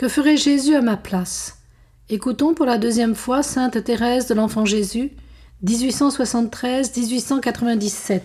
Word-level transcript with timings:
Que 0.00 0.08
ferait 0.08 0.38
Jésus 0.38 0.74
à 0.76 0.80
ma 0.80 0.96
place? 0.96 1.58
Écoutons 2.08 2.54
pour 2.54 2.64
la 2.64 2.78
deuxième 2.78 3.14
fois 3.14 3.42
Sainte 3.42 3.84
Thérèse 3.84 4.28
de 4.28 4.32
l'Enfant 4.32 4.64
Jésus, 4.64 5.12
1873-1897. 5.62 8.22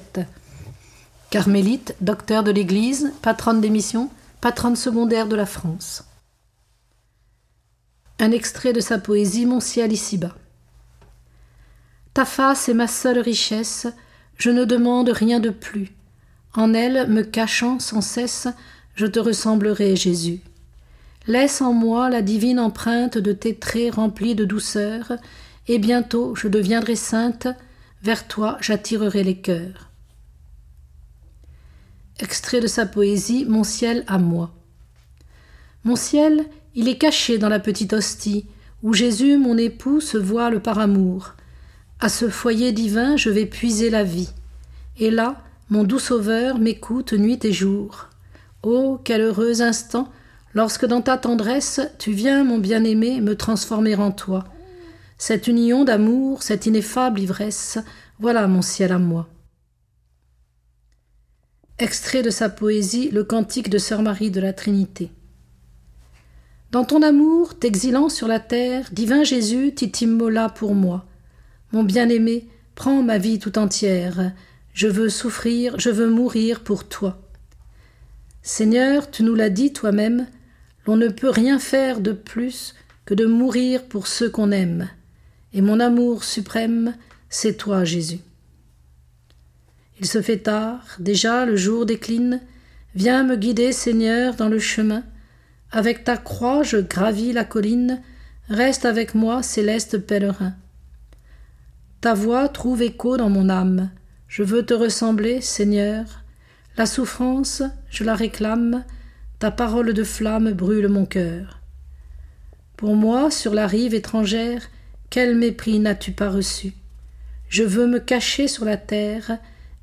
Carmélite, 1.29 1.97
docteur 1.99 2.45
de 2.45 2.51
l'Église, 2.51 3.11
patronne 3.21 3.59
des 3.59 3.69
missions, 3.69 4.09
patronne 4.39 4.77
secondaire 4.77 5.27
de 5.27 5.35
la 5.35 5.45
France. 5.45 6.05
Un 8.19 8.31
extrait 8.31 8.71
de 8.71 8.79
sa 8.79 8.97
poésie 8.97 9.45
Mon 9.45 9.59
ciel 9.59 9.91
ici-bas. 9.91 10.37
Ta 12.13 12.23
face 12.23 12.69
est 12.69 12.73
ma 12.73 12.87
seule 12.87 13.19
richesse, 13.19 13.85
je 14.37 14.49
ne 14.49 14.63
demande 14.63 15.09
rien 15.09 15.41
de 15.41 15.49
plus. 15.49 15.91
En 16.53 16.73
elle, 16.73 17.09
me 17.09 17.23
cachant 17.23 17.79
sans 17.79 17.99
cesse, 17.99 18.47
je 18.95 19.07
te 19.07 19.19
ressemblerai, 19.19 19.97
Jésus. 19.97 20.39
Laisse 21.27 21.61
en 21.61 21.73
moi 21.73 22.09
la 22.09 22.21
divine 22.21 22.59
empreinte 22.59 23.17
de 23.17 23.33
tes 23.33 23.55
traits 23.55 23.95
remplis 23.95 24.35
de 24.35 24.45
douceur, 24.45 25.13
et 25.67 25.79
bientôt 25.79 26.35
je 26.35 26.47
deviendrai 26.47 26.95
sainte, 26.95 27.47
vers 28.03 28.27
toi 28.27 28.57
j'attirerai 28.61 29.23
les 29.23 29.37
cœurs. 29.37 29.89
Extrait 32.19 32.61
de 32.61 32.67
sa 32.67 32.85
poésie 32.85 33.45
Mon 33.45 33.63
ciel 33.63 34.03
à 34.07 34.19
moi. 34.19 34.53
Mon 35.83 35.95
ciel, 35.95 36.45
il 36.75 36.87
est 36.87 36.97
caché 36.97 37.37
dans 37.37 37.49
la 37.49 37.59
petite 37.59 37.93
hostie, 37.93 38.45
où 38.83 38.93
Jésus, 38.93 39.37
mon 39.37 39.57
époux, 39.57 40.01
se 40.01 40.17
voile 40.17 40.61
par 40.61 40.79
amour. 40.79 41.33
À 41.99 42.09
ce 42.09 42.29
foyer 42.29 42.71
divin, 42.71 43.17
je 43.17 43.29
vais 43.29 43.45
puiser 43.45 43.89
la 43.89 44.03
vie. 44.03 44.29
Et 44.99 45.09
là, 45.09 45.41
mon 45.69 45.83
doux 45.83 45.99
Sauveur 45.99 46.59
m'écoute 46.59 47.13
nuit 47.13 47.43
et 47.43 47.51
jour. 47.51 48.09
Oh, 48.63 48.99
quel 49.03 49.21
heureux 49.21 49.61
instant 49.61 50.11
lorsque 50.55 50.85
dans 50.85 51.01
ta 51.01 51.17
tendresse 51.17 51.81
tu 51.99 52.11
viens, 52.11 52.43
mon 52.43 52.57
bien-aimé, 52.57 53.21
me 53.21 53.35
transformer 53.35 53.95
en 53.95 54.11
toi. 54.11 54.45
Cette 55.19 55.47
union 55.47 55.83
d'amour, 55.83 56.41
cette 56.41 56.65
ineffable 56.65 57.19
ivresse, 57.19 57.77
voilà 58.19 58.47
mon 58.47 58.63
ciel 58.63 58.91
à 58.91 58.97
moi. 58.97 59.27
Extrait 61.77 62.23
de 62.23 62.29
sa 62.29 62.49
poésie 62.49 63.11
Le 63.11 63.23
cantique 63.23 63.69
de 63.69 63.77
Sœur 63.77 64.01
Marie 64.01 64.31
de 64.31 64.39
la 64.39 64.53
Trinité. 64.53 65.11
Dans 66.71 66.85
ton 66.85 67.01
amour, 67.01 67.59
t'exilant 67.59 68.09
sur 68.09 68.27
la 68.27 68.39
terre, 68.39 68.89
divin 68.91 69.23
Jésus, 69.23 69.73
tu 69.75 69.91
t'immolas 69.91 70.49
pour 70.49 70.73
moi. 70.73 71.05
Mon 71.71 71.83
bien-aimé, 71.83 72.47
prends 72.75 73.03
ma 73.03 73.17
vie 73.17 73.39
tout 73.39 73.57
entière, 73.57 74.31
je 74.73 74.87
veux 74.87 75.09
souffrir, 75.09 75.79
je 75.79 75.89
veux 75.89 76.09
mourir 76.09 76.61
pour 76.61 76.87
toi. 76.87 77.21
Seigneur, 78.41 79.09
tu 79.09 79.23
nous 79.23 79.35
l'as 79.35 79.49
dit 79.49 79.73
toi-même, 79.73 80.27
l'on 80.85 80.97
ne 80.97 81.07
peut 81.07 81.29
rien 81.29 81.59
faire 81.59 81.99
de 81.99 82.11
plus 82.11 82.75
que 83.05 83.13
de 83.13 83.25
mourir 83.25 83.83
pour 83.83 84.07
ceux 84.07 84.29
qu'on 84.29 84.51
aime, 84.51 84.89
et 85.53 85.61
mon 85.61 85.79
amour 85.79 86.23
suprême, 86.23 86.95
c'est 87.29 87.57
toi, 87.57 87.83
Jésus. 87.83 88.19
Il 89.99 90.05
se 90.05 90.21
fait 90.21 90.39
tard, 90.39 90.83
déjà 90.99 91.45
le 91.45 91.55
jour 91.55 91.85
décline, 91.85 92.41
viens 92.95 93.23
me 93.23 93.35
guider, 93.35 93.71
Seigneur, 93.71 94.35
dans 94.35 94.49
le 94.49 94.59
chemin. 94.59 95.03
Avec 95.71 96.03
ta 96.03 96.17
croix, 96.17 96.63
je 96.63 96.77
gravis 96.77 97.31
la 97.31 97.45
colline, 97.45 98.01
reste 98.49 98.85
avec 98.85 99.15
moi, 99.15 99.41
céleste 99.43 99.97
pèlerin. 99.97 100.53
Ta 102.01 102.13
voix 102.13 102.49
trouve 102.49 102.81
écho 102.81 103.17
dans 103.17 103.29
mon 103.29 103.49
âme, 103.49 103.89
je 104.27 104.43
veux 104.43 104.65
te 104.65 104.73
ressembler, 104.73 105.41
Seigneur. 105.41 106.03
La 106.77 106.85
souffrance, 106.85 107.63
je 107.89 108.03
la 108.03 108.15
réclame, 108.15 108.83
ta 109.39 109.51
parole 109.51 109.93
de 109.93 110.03
flamme 110.03 110.51
brûle 110.53 110.87
mon 110.87 111.05
cœur. 111.05 111.61
Pour 112.77 112.95
moi, 112.95 113.31
sur 113.31 113.53
la 113.53 113.67
rive 113.67 113.93
étrangère, 113.93 114.69
quel 115.09 115.35
mépris 115.35 115.79
n'as-tu 115.79 116.11
pas 116.11 116.29
reçu? 116.29 116.73
Je 117.49 117.63
veux 117.63 117.87
me 117.87 117.99
cacher 117.99 118.47
sur 118.47 118.65
la 118.65 118.77
terre, 118.77 119.37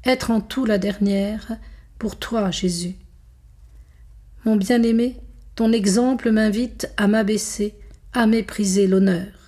être 0.05 0.31
en 0.31 0.41
tout 0.41 0.65
la 0.65 0.79
dernière, 0.79 1.57
pour 1.99 2.19
toi, 2.19 2.51
Jésus. 2.51 2.97
Mon 4.45 4.57
bien-aimé, 4.57 5.17
ton 5.55 5.73
exemple 5.73 6.31
m'invite 6.31 6.91
à 6.97 7.07
m'abaisser, 7.07 7.75
à 8.13 8.27
mépriser 8.27 8.87
l'honneur. 8.87 9.42